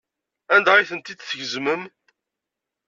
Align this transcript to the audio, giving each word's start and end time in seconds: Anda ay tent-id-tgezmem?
Anda 0.55 0.71
ay 0.75 0.87
tent-id-tgezmem? 0.89 1.83